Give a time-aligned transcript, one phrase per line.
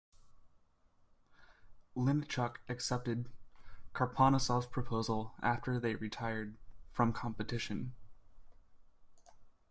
[1.95, 3.29] Linichuk accepted
[3.93, 6.57] Karponosov's proposal after they retired
[6.91, 7.93] from competition.